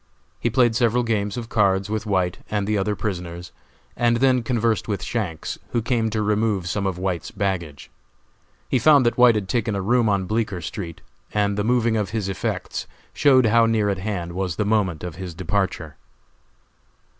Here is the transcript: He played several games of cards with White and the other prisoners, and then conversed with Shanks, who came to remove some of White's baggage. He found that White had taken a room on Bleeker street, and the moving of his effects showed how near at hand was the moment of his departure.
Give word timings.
He 0.39 0.49
played 0.49 0.75
several 0.75 1.03
games 1.03 1.37
of 1.37 1.47
cards 1.47 1.87
with 1.87 2.07
White 2.07 2.39
and 2.49 2.65
the 2.65 2.75
other 2.75 2.95
prisoners, 2.95 3.51
and 3.95 4.17
then 4.17 4.41
conversed 4.41 4.87
with 4.87 5.03
Shanks, 5.03 5.59
who 5.73 5.81
came 5.83 6.09
to 6.09 6.23
remove 6.23 6.67
some 6.67 6.87
of 6.87 6.97
White's 6.97 7.29
baggage. 7.29 7.91
He 8.67 8.79
found 8.79 9.05
that 9.05 9.15
White 9.15 9.35
had 9.35 9.47
taken 9.47 9.75
a 9.75 9.81
room 9.83 10.09
on 10.09 10.25
Bleeker 10.25 10.61
street, 10.61 11.01
and 11.35 11.55
the 11.55 11.63
moving 11.63 11.97
of 11.97 12.09
his 12.09 12.29
effects 12.29 12.87
showed 13.13 13.45
how 13.45 13.67
near 13.67 13.89
at 13.89 13.99
hand 13.99 14.33
was 14.33 14.55
the 14.55 14.65
moment 14.65 15.03
of 15.03 15.17
his 15.17 15.35
departure. 15.35 15.97